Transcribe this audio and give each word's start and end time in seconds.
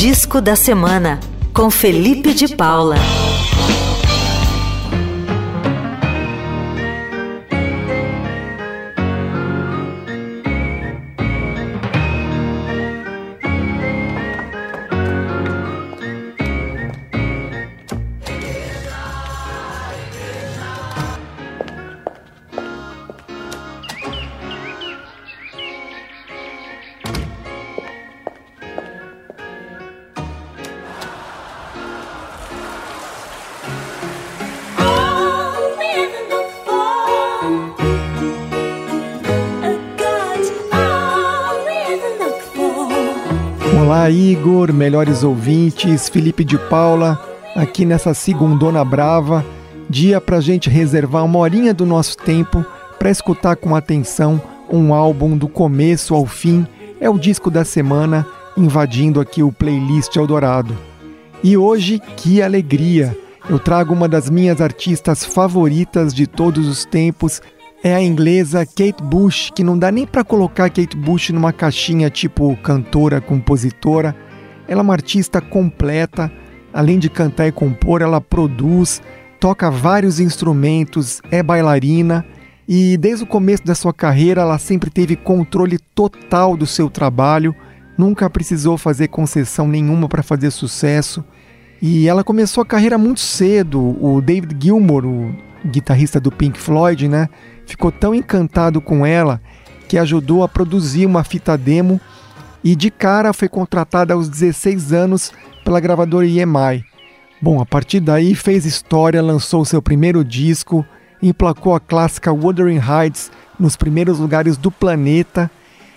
Disco 0.00 0.40
da 0.40 0.56
Semana, 0.56 1.20
com 1.52 1.70
Felipe 1.70 2.32
de 2.32 2.56
Paula. 2.56 2.96
Igor, 44.40 44.72
melhores 44.72 45.22
ouvintes, 45.22 46.08
Felipe 46.08 46.42
de 46.44 46.56
Paula, 46.56 47.20
aqui 47.54 47.84
nessa 47.84 48.14
segundona 48.14 48.82
brava, 48.82 49.44
dia 49.86 50.18
para 50.18 50.40
gente 50.40 50.70
reservar 50.70 51.26
uma 51.26 51.40
horinha 51.40 51.74
do 51.74 51.84
nosso 51.84 52.16
tempo 52.16 52.64
para 52.98 53.10
escutar 53.10 53.56
com 53.56 53.76
atenção 53.76 54.40
um 54.70 54.94
álbum 54.94 55.36
do 55.36 55.46
começo 55.46 56.14
ao 56.14 56.24
fim, 56.24 56.66
é 56.98 57.10
o 57.10 57.18
disco 57.18 57.50
da 57.50 57.66
semana, 57.66 58.26
invadindo 58.56 59.20
aqui 59.20 59.42
o 59.42 59.52
playlist 59.52 60.16
Eldorado. 60.16 60.74
E 61.44 61.54
hoje, 61.58 62.00
que 62.16 62.40
alegria! 62.40 63.14
Eu 63.46 63.58
trago 63.58 63.92
uma 63.92 64.08
das 64.08 64.30
minhas 64.30 64.62
artistas 64.62 65.22
favoritas 65.22 66.14
de 66.14 66.26
todos 66.26 66.66
os 66.66 66.86
tempos, 66.86 67.42
é 67.84 67.94
a 67.94 68.02
inglesa 68.02 68.64
Kate 68.64 69.02
Bush, 69.02 69.50
que 69.54 69.62
não 69.62 69.78
dá 69.78 69.92
nem 69.92 70.06
para 70.06 70.24
colocar 70.24 70.70
Kate 70.70 70.96
Bush 70.96 71.28
numa 71.28 71.52
caixinha 71.52 72.08
tipo 72.08 72.56
cantora, 72.62 73.20
compositora. 73.20 74.16
Ela 74.70 74.82
é 74.82 74.84
uma 74.84 74.94
artista 74.94 75.40
completa, 75.40 76.30
além 76.72 77.00
de 77.00 77.10
cantar 77.10 77.48
e 77.48 77.52
compor, 77.52 78.02
ela 78.02 78.20
produz, 78.20 79.02
toca 79.40 79.68
vários 79.68 80.20
instrumentos, 80.20 81.20
é 81.28 81.42
bailarina 81.42 82.24
e 82.68 82.96
desde 82.96 83.24
o 83.24 83.26
começo 83.26 83.64
da 83.64 83.74
sua 83.74 83.92
carreira 83.92 84.42
ela 84.42 84.56
sempre 84.58 84.88
teve 84.88 85.16
controle 85.16 85.76
total 85.92 86.56
do 86.56 86.68
seu 86.68 86.88
trabalho, 86.88 87.52
nunca 87.98 88.30
precisou 88.30 88.78
fazer 88.78 89.08
concessão 89.08 89.66
nenhuma 89.66 90.08
para 90.08 90.22
fazer 90.22 90.52
sucesso. 90.52 91.24
E 91.82 92.06
ela 92.06 92.22
começou 92.22 92.62
a 92.62 92.66
carreira 92.66 92.96
muito 92.96 93.18
cedo. 93.18 93.80
O 94.00 94.20
David 94.20 94.54
Gilmour, 94.56 95.04
o 95.04 95.34
guitarrista 95.66 96.20
do 96.20 96.30
Pink 96.30 96.60
Floyd, 96.60 97.08
né, 97.08 97.28
ficou 97.66 97.90
tão 97.90 98.14
encantado 98.14 98.80
com 98.80 99.04
ela 99.04 99.40
que 99.88 99.98
ajudou 99.98 100.44
a 100.44 100.48
produzir 100.48 101.06
uma 101.06 101.24
fita 101.24 101.58
demo 101.58 102.00
e 102.62 102.76
de 102.76 102.90
cara 102.90 103.32
foi 103.32 103.48
contratada 103.48 104.14
aos 104.14 104.28
16 104.28 104.92
anos 104.92 105.32
pela 105.64 105.80
gravadora 105.80 106.26
EMI. 106.26 106.84
Bom, 107.40 107.60
a 107.60 107.66
partir 107.66 108.00
daí 108.00 108.34
fez 108.34 108.66
história, 108.66 109.22
lançou 109.22 109.64
seu 109.64 109.80
primeiro 109.80 110.24
disco, 110.24 110.84
emplacou 111.22 111.74
a 111.74 111.80
clássica 111.80 112.32
Wuthering 112.32 112.80
Heights 112.80 113.30
nos 113.58 113.76
primeiros 113.76 114.18
lugares 114.18 114.56
do 114.56 114.70
planeta, 114.70 115.50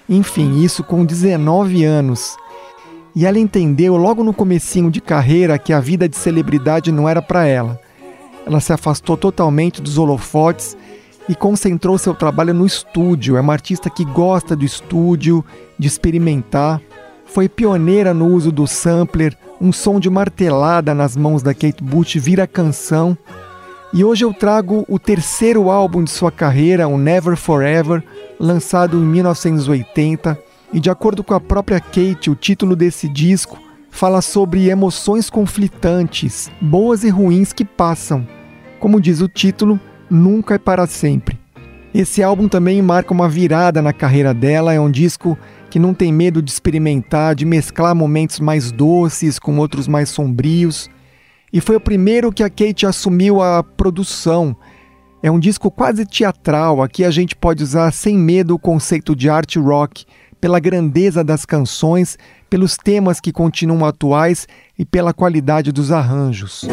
enfim, 0.08 0.61
isso 0.64 0.84
com 0.84 1.06
19 1.06 1.84
anos. 1.84 2.36
E 3.16 3.25
ela 3.25 3.39
entendeu 3.39 3.95
logo 3.95 4.23
no 4.23 4.34
comecinho 4.34 4.89
de 4.89 5.00
carreira 5.00 5.59
que 5.59 5.72
a 5.72 5.80
vida 5.80 6.09
de 6.09 6.17
celebridade 6.17 6.91
não 6.91 7.07
era 7.07 7.22
para 7.22 7.45
ela. 7.45 7.80
Ela 8.45 8.59
se 8.59 8.74
afastou 8.74 9.16
totalmente 9.16 9.81
dos 9.81 9.97
holofotes 9.97 10.75
e 11.28 11.35
concentrou 11.35 11.97
seu 11.97 12.13
trabalho 12.13 12.53
no 12.53 12.66
estúdio. 12.66 13.38
É 13.38 13.41
uma 13.41 13.53
artista 13.53 13.89
que 13.89 14.03
gosta 14.06 14.56
do 14.56 14.66
estúdio, 14.66 15.44
de 15.78 15.88
experimentar. 15.88 16.81
Foi 17.25 17.47
pioneira 17.47 18.13
no 18.13 18.28
uso 18.28 18.51
do 18.51 18.67
sampler, 18.67 19.38
um 19.59 19.72
som 19.72 20.00
de 20.00 20.09
martelada 20.09 20.94
nas 20.94 21.16
mãos 21.16 21.41
da 21.41 21.53
Kate 21.53 21.83
Bush 21.83 22.16
vira 22.16 22.45
canção. 22.45 23.17
E 23.94 24.03
hoje 24.03 24.25
eu 24.25 24.33
trago 24.33 24.83
o 24.89 25.00
terceiro 25.00 25.69
álbum 25.69 26.03
de 26.03 26.09
sua 26.09 26.31
carreira, 26.31 26.88
o 26.88 26.97
Never 26.97 27.38
Forever, 27.38 28.03
lançado 28.39 28.97
em 28.97 29.06
1980. 29.06 30.38
E 30.73 30.79
de 30.79 30.89
acordo 30.89 31.23
com 31.23 31.33
a 31.33 31.39
própria 31.39 31.79
Kate, 31.79 32.29
o 32.29 32.35
título 32.35 32.75
desse 32.75 33.07
disco 33.07 33.59
fala 33.91 34.22
sobre 34.22 34.69
emoções 34.69 35.29
conflitantes, 35.29 36.51
boas 36.59 37.03
e 37.03 37.09
ruins 37.09 37.53
que 37.53 37.63
passam. 37.63 38.28
Como 38.79 39.00
diz 39.00 39.22
o 39.22 39.28
título, 39.28 39.79
nunca 40.13 40.56
é 40.56 40.57
para 40.57 40.85
sempre. 40.85 41.40
Esse 41.94 42.24
álbum 42.24 42.47
também 42.47 42.81
marca 42.81 43.13
uma 43.13 43.29
virada 43.29 43.81
na 43.81 43.94
carreira 43.94 44.34
dela, 44.34 44.74
é 44.74 44.79
um 44.79 44.90
disco 44.90 45.38
que 45.69 45.79
não 45.79 45.94
tem 45.94 46.12
medo 46.13 46.41
de 46.41 46.51
experimentar, 46.51 47.35
de 47.35 47.46
mesclar 47.46 47.96
momentos 47.96 48.40
mais 48.40 48.72
doces 48.72 49.38
com 49.38 49.57
outros 49.57 49.88
mais 49.88 50.09
sombrios. 50.09 50.90
E 51.51 51.62
foi 51.62 51.75
o 51.75 51.81
primeiro 51.81 52.31
que 52.31 52.44
a 52.44 52.50
Kate 52.50 52.85
assumiu 52.85 53.41
a 53.41 53.63
produção. 53.63 54.56
É 55.22 55.31
um 55.31 55.40
disco 55.40 55.69
quase 55.69 56.06
teatral, 56.06 56.81
aqui 56.81 57.03
a 57.03 57.12
gente 57.12 57.35
pode 57.35 57.63
usar 57.63 57.91
sem 57.91 58.18
medo 58.18 58.56
o 58.56 58.59
conceito 58.59 59.16
de 59.16 59.30
art 59.30 59.56
rock, 59.56 60.06
pela 60.41 60.59
grandeza 60.59 61.24
das 61.24 61.45
canções, 61.45 62.18
pelos 62.50 62.75
temas 62.75 63.19
que 63.22 63.31
continuam 63.31 63.85
atuais 63.85 64.47
e 64.78 64.84
pela 64.84 65.13
qualidade 65.13 65.72
dos 65.72 65.91
arranjos. 65.91 66.68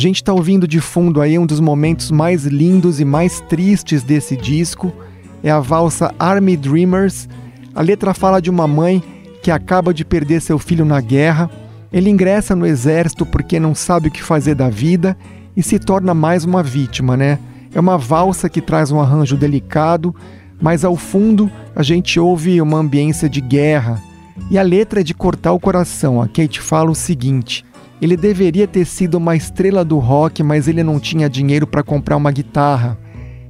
Gente 0.00 0.16
está 0.16 0.32
ouvindo 0.32 0.66
de 0.66 0.80
fundo 0.80 1.20
aí 1.20 1.38
um 1.38 1.46
dos 1.46 1.60
momentos 1.60 2.10
mais 2.10 2.44
lindos 2.44 2.98
e 2.98 3.04
mais 3.04 3.40
tristes 3.42 4.02
desse 4.02 4.36
disco. 4.36 4.92
É 5.42 5.50
a 5.50 5.60
valsa 5.60 6.12
Army 6.18 6.56
Dreamers. 6.56 7.28
A 7.74 7.82
letra 7.82 8.14
fala 8.14 8.40
de 8.40 8.50
uma 8.50 8.66
mãe 8.66 9.02
que 9.42 9.50
acaba 9.50 9.94
de 9.94 10.04
perder 10.04 10.40
seu 10.40 10.58
filho 10.58 10.84
na 10.84 11.00
guerra. 11.00 11.50
Ele 11.92 12.10
ingressa 12.10 12.56
no 12.56 12.66
exército 12.66 13.24
porque 13.26 13.60
não 13.60 13.74
sabe 13.74 14.08
o 14.08 14.10
que 14.10 14.22
fazer 14.22 14.54
da 14.54 14.70
vida 14.70 15.16
e 15.56 15.62
se 15.62 15.78
torna 15.78 16.14
mais 16.14 16.44
uma 16.44 16.62
vítima, 16.62 17.16
né? 17.16 17.38
É 17.74 17.78
uma 17.78 17.98
valsa 17.98 18.48
que 18.48 18.60
traz 18.60 18.90
um 18.90 19.00
arranjo 19.00 19.36
delicado, 19.36 20.14
mas 20.60 20.84
ao 20.84 20.96
fundo 20.96 21.50
a 21.76 21.82
gente 21.82 22.18
ouve 22.18 22.60
uma 22.60 22.78
ambiência 22.78 23.28
de 23.28 23.40
guerra. 23.40 24.02
E 24.50 24.58
a 24.58 24.62
letra 24.62 25.00
é 25.00 25.04
de 25.04 25.14
cortar 25.14 25.52
o 25.52 25.60
coração. 25.60 26.22
A 26.22 26.26
Kate 26.26 26.60
fala 26.60 26.90
o 26.90 26.94
seguinte: 26.94 27.64
ele 28.00 28.16
deveria 28.16 28.66
ter 28.66 28.86
sido 28.86 29.16
uma 29.16 29.36
estrela 29.36 29.84
do 29.84 29.98
rock, 29.98 30.42
mas 30.42 30.66
ele 30.66 30.82
não 30.82 30.98
tinha 30.98 31.28
dinheiro 31.28 31.66
para 31.66 31.82
comprar 31.82 32.16
uma 32.16 32.32
guitarra. 32.32 32.98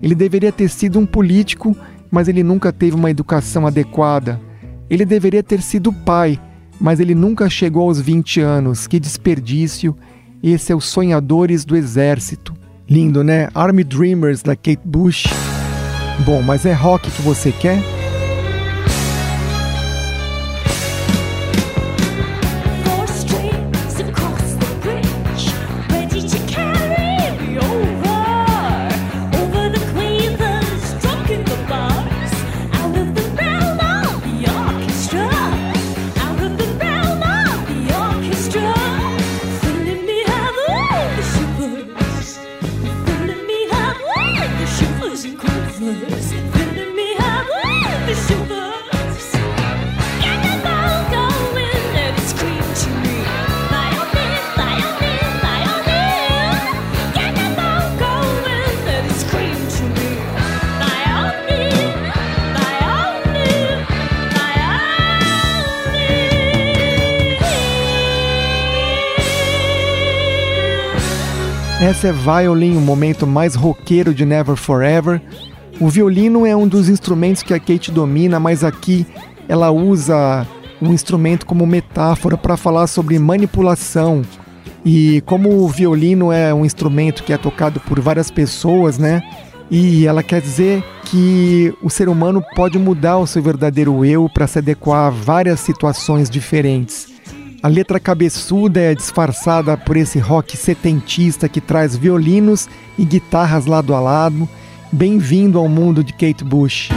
Ele 0.02 0.14
deveria 0.14 0.50
ter 0.50 0.68
sido 0.68 0.98
um 0.98 1.06
político, 1.06 1.76
mas 2.10 2.26
ele 2.26 2.42
nunca 2.42 2.72
teve 2.72 2.96
uma 2.96 3.10
educação 3.10 3.66
adequada. 3.66 4.40
Ele 4.88 5.04
deveria 5.04 5.42
ter 5.42 5.62
sido 5.62 5.92
pai, 5.92 6.40
mas 6.80 6.98
ele 6.98 7.14
nunca 7.14 7.48
chegou 7.48 7.84
aos 7.84 8.00
20 8.00 8.40
anos. 8.40 8.86
Que 8.86 8.98
desperdício! 8.98 9.96
Esse 10.42 10.72
é 10.72 10.74
os 10.74 10.86
Sonhadores 10.86 11.64
do 11.64 11.76
Exército. 11.76 12.54
Lindo, 12.88 13.22
né? 13.22 13.48
Army 13.54 13.84
Dreamers 13.84 14.42
da 14.42 14.56
Kate 14.56 14.80
Bush. 14.84 15.26
Bom, 16.24 16.42
mas 16.42 16.66
é 16.66 16.72
rock 16.72 17.08
que 17.10 17.22
você 17.22 17.52
quer? 17.52 17.99
Essa 71.90 72.06
é 72.06 72.12
Violin, 72.12 72.76
o 72.76 72.80
momento 72.80 73.26
mais 73.26 73.56
roqueiro 73.56 74.14
de 74.14 74.24
Never 74.24 74.54
Forever. 74.54 75.20
O 75.80 75.88
violino 75.88 76.46
é 76.46 76.54
um 76.54 76.68
dos 76.68 76.88
instrumentos 76.88 77.42
que 77.42 77.52
a 77.52 77.58
Kate 77.58 77.90
domina, 77.90 78.38
mas 78.38 78.62
aqui 78.62 79.04
ela 79.48 79.72
usa 79.72 80.46
um 80.80 80.92
instrumento 80.92 81.44
como 81.44 81.66
metáfora 81.66 82.38
para 82.38 82.56
falar 82.56 82.86
sobre 82.86 83.18
manipulação. 83.18 84.22
E 84.84 85.20
como 85.22 85.64
o 85.64 85.68
violino 85.68 86.30
é 86.30 86.54
um 86.54 86.64
instrumento 86.64 87.24
que 87.24 87.32
é 87.32 87.36
tocado 87.36 87.80
por 87.80 87.98
várias 87.98 88.30
pessoas, 88.30 88.96
né? 88.96 89.20
E 89.68 90.06
ela 90.06 90.22
quer 90.22 90.40
dizer 90.40 90.84
que 91.06 91.74
o 91.82 91.90
ser 91.90 92.08
humano 92.08 92.40
pode 92.54 92.78
mudar 92.78 93.18
o 93.18 93.26
seu 93.26 93.42
verdadeiro 93.42 94.04
eu 94.04 94.30
para 94.32 94.46
se 94.46 94.58
adequar 94.58 95.08
a 95.08 95.10
várias 95.10 95.58
situações 95.58 96.30
diferentes. 96.30 97.09
A 97.62 97.68
letra 97.68 98.00
cabeçuda 98.00 98.80
é 98.80 98.94
disfarçada 98.94 99.76
por 99.76 99.94
esse 99.94 100.18
rock 100.18 100.56
setentista 100.56 101.46
que 101.46 101.60
traz 101.60 101.94
violinos 101.94 102.66
e 102.98 103.04
guitarras 103.04 103.66
lado 103.66 103.94
a 103.94 104.00
lado. 104.00 104.48
Bem-vindo 104.90 105.58
ao 105.58 105.68
mundo 105.68 106.02
de 106.02 106.14
Kate 106.14 106.42
Bush. 106.42 106.88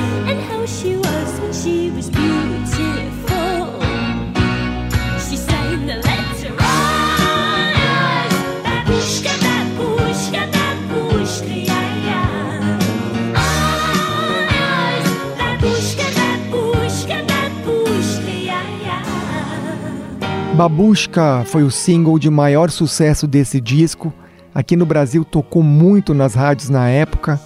Babushka 20.55 21.44
foi 21.47 21.63
o 21.63 21.71
single 21.71 22.19
de 22.19 22.29
maior 22.29 22.69
sucesso 22.69 23.25
desse 23.25 23.59
disco. 23.59 24.13
Aqui 24.53 24.75
no 24.75 24.85
Brasil 24.85 25.25
tocou 25.25 25.63
muito 25.63 26.13
nas 26.13 26.35
rádios 26.35 26.69
na 26.69 26.88
época. 26.88 27.41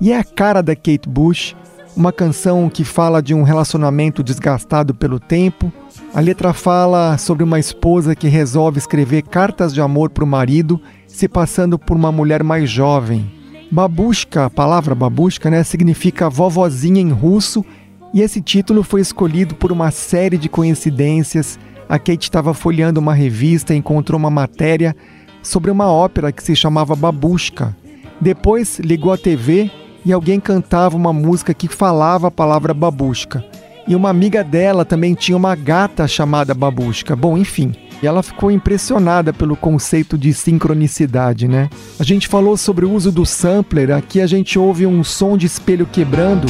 E 0.00 0.10
é 0.10 0.18
a 0.18 0.24
cara 0.24 0.60
da 0.60 0.74
Kate 0.74 1.08
Bush, 1.08 1.54
uma 1.96 2.12
canção 2.12 2.68
que 2.68 2.82
fala 2.82 3.22
de 3.22 3.32
um 3.32 3.44
relacionamento 3.44 4.24
desgastado 4.24 4.92
pelo 4.92 5.20
tempo. 5.20 5.72
A 6.12 6.18
letra 6.18 6.52
fala 6.52 7.16
sobre 7.16 7.44
uma 7.44 7.60
esposa 7.60 8.16
que 8.16 8.26
resolve 8.26 8.78
escrever 8.78 9.22
cartas 9.22 9.72
de 9.72 9.80
amor 9.80 10.10
para 10.10 10.24
o 10.24 10.26
marido, 10.26 10.80
se 11.06 11.28
passando 11.28 11.78
por 11.78 11.96
uma 11.96 12.10
mulher 12.10 12.42
mais 12.42 12.68
jovem. 12.68 13.30
Babushka, 13.70 14.46
a 14.46 14.50
palavra 14.50 14.96
babushka, 14.96 15.48
né, 15.48 15.62
significa 15.62 16.28
vovozinha 16.28 17.00
em 17.00 17.10
russo, 17.10 17.64
e 18.12 18.20
esse 18.20 18.40
título 18.40 18.82
foi 18.82 19.00
escolhido 19.00 19.54
por 19.54 19.70
uma 19.70 19.92
série 19.92 20.38
de 20.38 20.48
coincidências 20.48 21.56
a 21.88 21.98
Kate 21.98 22.24
estava 22.24 22.52
folheando 22.52 23.00
uma 23.00 23.14
revista 23.14 23.74
e 23.74 23.78
encontrou 23.78 24.18
uma 24.18 24.30
matéria 24.30 24.94
sobre 25.42 25.70
uma 25.70 25.90
ópera 25.90 26.30
que 26.30 26.42
se 26.42 26.54
chamava 26.54 26.94
Babushka. 26.94 27.74
Depois 28.20 28.78
ligou 28.78 29.12
a 29.12 29.18
TV 29.18 29.70
e 30.04 30.12
alguém 30.12 30.40
cantava 30.40 30.96
uma 30.96 31.12
música 31.12 31.54
que 31.54 31.68
falava 31.68 32.28
a 32.28 32.30
palavra 32.30 32.74
babushka. 32.74 33.44
E 33.86 33.94
uma 33.94 34.10
amiga 34.10 34.44
dela 34.44 34.84
também 34.84 35.14
tinha 35.14 35.36
uma 35.36 35.54
gata 35.54 36.06
chamada 36.06 36.52
babushka. 36.52 37.16
Bom, 37.16 37.38
enfim. 37.38 37.74
E 38.02 38.06
ela 38.06 38.22
ficou 38.22 38.50
impressionada 38.50 39.32
pelo 39.32 39.56
conceito 39.56 40.16
de 40.16 40.32
sincronicidade, 40.32 41.48
né? 41.48 41.68
A 41.98 42.04
gente 42.04 42.28
falou 42.28 42.56
sobre 42.56 42.84
o 42.84 42.92
uso 42.92 43.10
do 43.10 43.26
sampler, 43.26 43.90
aqui 43.90 44.20
a 44.20 44.26
gente 44.26 44.58
ouve 44.58 44.86
um 44.86 45.02
som 45.02 45.36
de 45.36 45.46
espelho 45.46 45.86
quebrando. 45.86 46.46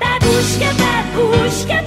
Babushka, 0.00 0.66
babushka. 0.74 1.85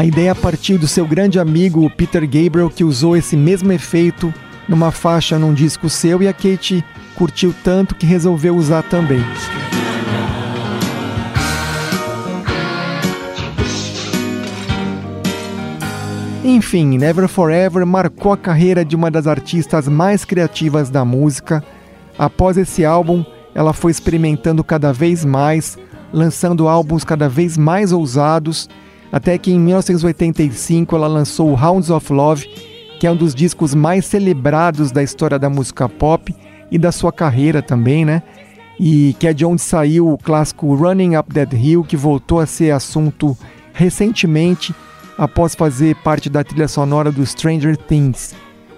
A 0.00 0.04
ideia 0.06 0.34
partiu 0.34 0.78
do 0.78 0.88
seu 0.88 1.06
grande 1.06 1.38
amigo 1.38 1.90
Peter 1.90 2.22
Gabriel, 2.22 2.70
que 2.70 2.82
usou 2.82 3.14
esse 3.14 3.36
mesmo 3.36 3.70
efeito 3.70 4.32
numa 4.66 4.90
faixa 4.90 5.38
num 5.38 5.52
disco 5.52 5.90
seu 5.90 6.22
e 6.22 6.26
a 6.26 6.32
Kate 6.32 6.82
curtiu 7.14 7.54
tanto 7.62 7.94
que 7.94 8.06
resolveu 8.06 8.56
usar 8.56 8.82
também. 8.82 9.20
Enfim, 16.42 16.96
Never 16.96 17.28
Forever 17.28 17.84
marcou 17.84 18.32
a 18.32 18.38
carreira 18.38 18.82
de 18.82 18.96
uma 18.96 19.10
das 19.10 19.26
artistas 19.26 19.86
mais 19.86 20.24
criativas 20.24 20.88
da 20.88 21.04
música. 21.04 21.62
Após 22.18 22.56
esse 22.56 22.86
álbum, 22.86 23.22
ela 23.54 23.74
foi 23.74 23.90
experimentando 23.90 24.64
cada 24.64 24.94
vez 24.94 25.26
mais, 25.26 25.76
lançando 26.10 26.68
álbuns 26.68 27.04
cada 27.04 27.28
vez 27.28 27.58
mais 27.58 27.92
ousados 27.92 28.66
até 29.12 29.36
que 29.36 29.50
em 29.50 29.58
1985 29.58 30.94
ela 30.94 31.06
lançou 31.06 31.54
Hounds 31.54 31.90
of 31.90 32.12
Love, 32.12 32.48
que 32.98 33.06
é 33.06 33.10
um 33.10 33.16
dos 33.16 33.34
discos 33.34 33.74
mais 33.74 34.04
celebrados 34.06 34.92
da 34.92 35.02
história 35.02 35.38
da 35.38 35.50
música 35.50 35.88
pop 35.88 36.34
e 36.70 36.78
da 36.78 36.92
sua 36.92 37.12
carreira 37.12 37.62
também, 37.62 38.04
né? 38.04 38.22
E 38.78 39.14
que 39.18 39.26
é 39.26 39.32
de 39.32 39.44
onde 39.44 39.60
saiu 39.60 40.08
o 40.08 40.18
clássico 40.18 40.74
Running 40.74 41.16
Up 41.16 41.32
That 41.34 41.54
Hill, 41.54 41.84
que 41.84 41.96
voltou 41.96 42.40
a 42.40 42.46
ser 42.46 42.70
assunto 42.70 43.36
recentemente 43.72 44.74
após 45.18 45.54
fazer 45.54 45.96
parte 45.96 46.30
da 46.30 46.42
trilha 46.42 46.68
sonora 46.68 47.10
do 47.10 47.26
Stranger 47.26 47.76
Things. 47.76 48.34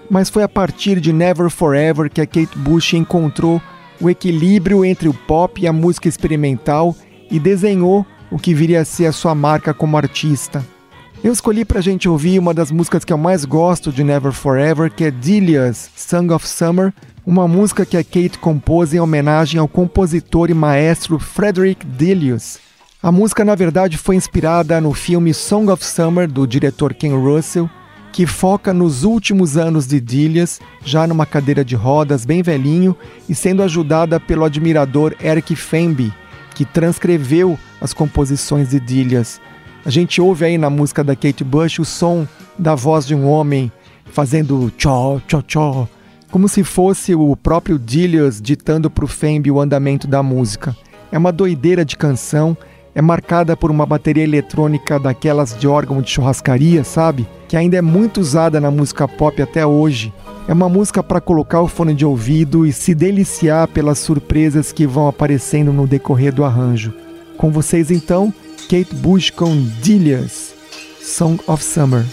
Mas 0.09 0.29
foi 0.29 0.43
a 0.43 0.49
partir 0.49 0.99
de 0.99 1.13
Never 1.13 1.49
Forever 1.49 2.09
que 2.09 2.19
a 2.19 2.25
Kate 2.25 2.57
Bush 2.57 2.93
encontrou 2.93 3.61
o 4.01 4.09
equilíbrio 4.09 4.83
entre 4.83 5.07
o 5.07 5.13
pop 5.13 5.61
e 5.61 5.67
a 5.67 5.73
música 5.73 6.09
experimental 6.09 6.95
e 7.31 7.39
desenhou 7.39 8.05
o 8.33 8.39
que 8.39 8.51
viria 8.51 8.81
a 8.81 8.85
ser 8.85 9.05
a 9.05 9.11
sua 9.11 9.35
marca 9.35 9.75
como 9.75 9.95
artista. 9.95 10.65
Eu 11.23 11.31
escolhi 11.31 11.63
para 11.63 11.77
a 11.77 11.83
gente 11.83 12.09
ouvir 12.09 12.39
uma 12.39 12.51
das 12.51 12.71
músicas 12.71 13.05
que 13.05 13.13
eu 13.13 13.17
mais 13.17 13.45
gosto 13.45 13.91
de 13.91 14.03
Never 14.03 14.31
Forever, 14.31 14.91
que 14.91 15.03
é 15.03 15.11
Delia's 15.11 15.91
Song 15.95 16.33
of 16.33 16.47
Summer, 16.47 16.91
uma 17.23 17.47
música 17.47 17.85
que 17.85 17.95
a 17.95 18.03
Kate 18.03 18.39
compôs 18.39 18.91
em 18.91 18.99
homenagem 18.99 19.59
ao 19.59 19.67
compositor 19.67 20.49
e 20.49 20.53
maestro 20.55 21.19
Frederick 21.19 21.85
Delius. 21.85 22.57
A 23.03 23.11
música, 23.11 23.45
na 23.45 23.53
verdade, 23.53 23.99
foi 23.99 24.15
inspirada 24.15 24.81
no 24.81 24.93
filme 24.93 25.31
Song 25.31 25.69
of 25.69 25.85
Summer, 25.85 26.27
do 26.27 26.47
diretor 26.47 26.95
Ken 26.95 27.15
Russell, 27.15 27.69
que 28.11 28.25
foca 28.25 28.73
nos 28.73 29.03
últimos 29.03 29.57
anos 29.57 29.85
de 29.85 30.01
Delius, 30.01 30.59
já 30.83 31.05
numa 31.05 31.27
cadeira 31.27 31.63
de 31.63 31.75
rodas, 31.75 32.25
bem 32.25 32.41
velhinho, 32.41 32.97
e 33.29 33.35
sendo 33.35 33.61
ajudada 33.61 34.19
pelo 34.19 34.43
admirador 34.43 35.15
Eric 35.21 35.55
Fenby, 35.55 36.11
que 36.55 36.65
transcreveu 36.65 37.59
as 37.83 37.93
composições 37.93 38.69
de 38.69 38.79
Dillias. 38.79 39.41
A 39.85 39.89
gente 39.89 40.21
ouve 40.21 40.45
aí 40.45 40.57
na 40.57 40.69
música 40.69 41.03
da 41.03 41.17
Kate 41.17 41.43
Bush 41.43 41.79
o 41.79 41.85
som 41.85 42.25
da 42.57 42.73
voz 42.73 43.05
de 43.05 43.13
um 43.13 43.27
homem 43.27 43.69
fazendo 44.05 44.71
tchó, 44.77 45.19
tchó, 45.27 45.41
tchó, 45.41 45.87
como 46.31 46.47
se 46.47 46.63
fosse 46.63 47.13
o 47.13 47.35
próprio 47.35 47.77
Dillias 47.77 48.41
ditando 48.41 48.89
para 48.89 49.03
o 49.03 49.07
Fembe 49.07 49.51
o 49.51 49.59
andamento 49.59 50.07
da 50.07 50.23
música. 50.23 50.73
É 51.11 51.17
uma 51.17 51.31
doideira 51.31 51.83
de 51.83 51.97
canção, 51.97 52.55
é 52.95 53.01
marcada 53.01 53.57
por 53.57 53.69
uma 53.69 53.85
bateria 53.85 54.23
eletrônica 54.23 54.97
daquelas 54.97 55.57
de 55.57 55.67
órgão 55.67 56.01
de 56.01 56.09
churrascaria, 56.09 56.85
sabe? 56.85 57.27
Que 57.49 57.57
ainda 57.57 57.75
é 57.75 57.81
muito 57.81 58.21
usada 58.21 58.61
na 58.61 58.71
música 58.71 59.07
pop 59.09 59.41
até 59.41 59.65
hoje. 59.65 60.13
É 60.47 60.53
uma 60.53 60.69
música 60.69 61.03
para 61.03 61.19
colocar 61.19 61.61
o 61.61 61.67
fone 61.67 61.93
de 61.93 62.05
ouvido 62.05 62.65
e 62.65 62.71
se 62.71 62.95
deliciar 62.95 63.67
pelas 63.67 63.99
surpresas 63.99 64.71
que 64.71 64.87
vão 64.87 65.07
aparecendo 65.07 65.73
no 65.73 65.85
decorrer 65.85 66.33
do 66.33 66.45
arranjo. 66.45 67.02
Com 67.43 67.51
vocês 67.51 67.91
então, 67.91 68.33
Kate 68.69 68.95
Bush 68.95 69.29
com 69.29 69.65
Dillias, 69.81 70.53
Song 71.01 71.37
of 71.45 71.61
Summer. 71.61 72.05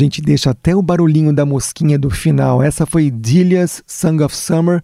Gente 0.00 0.22
deixa 0.22 0.50
até 0.50 0.74
o 0.74 0.80
barulhinho 0.80 1.32
da 1.32 1.44
mosquinha 1.44 1.98
do 1.98 2.08
final. 2.08 2.62
Essa 2.62 2.86
foi 2.86 3.10
Delia's 3.10 3.82
Song 3.86 4.22
of 4.22 4.34
Summer, 4.34 4.82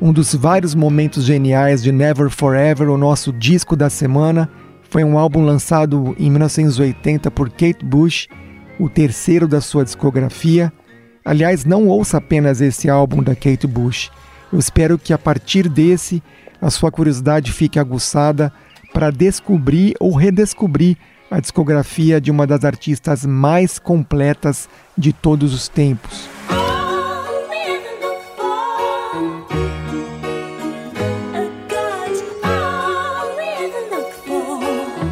um 0.00 0.12
dos 0.12 0.34
vários 0.34 0.74
momentos 0.74 1.24
geniais 1.24 1.82
de 1.82 1.90
Never 1.90 2.28
Forever, 2.28 2.90
o 2.90 2.98
nosso 2.98 3.32
disco 3.32 3.74
da 3.74 3.88
semana. 3.88 4.48
Foi 4.90 5.02
um 5.02 5.18
álbum 5.18 5.42
lançado 5.42 6.14
em 6.18 6.30
1980 6.30 7.30
por 7.30 7.48
Kate 7.48 7.82
Bush, 7.82 8.28
o 8.78 8.90
terceiro 8.90 9.48
da 9.48 9.60
sua 9.60 9.84
discografia. 9.84 10.70
Aliás, 11.24 11.64
não 11.64 11.88
ouça 11.88 12.18
apenas 12.18 12.60
esse 12.60 12.90
álbum 12.90 13.22
da 13.22 13.34
Kate 13.34 13.66
Bush. 13.66 14.10
Eu 14.52 14.58
espero 14.58 14.98
que 14.98 15.14
a 15.14 15.18
partir 15.18 15.68
desse 15.68 16.22
a 16.60 16.70
sua 16.70 16.90
curiosidade 16.90 17.52
fique 17.52 17.78
aguçada 17.78 18.52
para 18.92 19.10
descobrir 19.10 19.94
ou 19.98 20.14
redescobrir 20.14 20.96
a 21.30 21.40
discografia 21.40 22.20
de 22.20 22.30
uma 22.30 22.46
das 22.46 22.64
artistas 22.64 23.24
mais 23.26 23.78
completas 23.78 24.68
de 24.96 25.12
todos 25.12 25.52
os 25.52 25.68
tempos. 25.68 26.28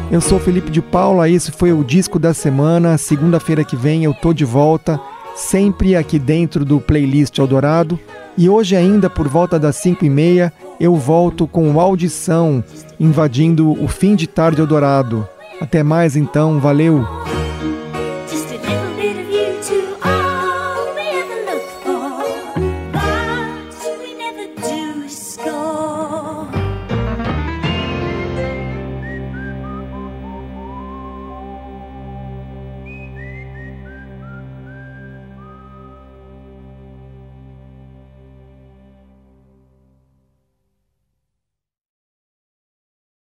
Eu 0.09 0.21
sou 0.21 0.39
Felipe 0.39 0.71
de 0.71 0.81
Paula, 0.81 1.29
esse 1.29 1.51
foi 1.51 1.71
o 1.71 1.83
disco 1.83 2.17
da 2.17 2.33
semana. 2.33 2.97
Segunda-feira 2.97 3.63
que 3.63 3.75
vem 3.75 4.03
eu 4.03 4.13
tô 4.13 4.33
de 4.33 4.45
volta, 4.45 4.99
sempre 5.35 5.95
aqui 5.95 6.17
dentro 6.17 6.65
do 6.65 6.79
playlist 6.79 7.37
Eldorado. 7.37 7.99
E 8.37 8.49
hoje 8.49 8.75
ainda 8.75 9.09
por 9.09 9.27
volta 9.27 9.59
das 9.59 9.75
5 9.75 10.05
e 10.05 10.09
meia 10.09 10.53
eu 10.79 10.95
volto 10.95 11.45
com 11.45 11.79
audição 11.79 12.63
invadindo 12.99 13.71
o 13.83 13.87
fim 13.87 14.15
de 14.15 14.25
tarde 14.25 14.61
Eldorado. 14.61 15.27
Até 15.59 15.83
mais 15.83 16.15
então, 16.15 16.59
valeu! 16.59 17.03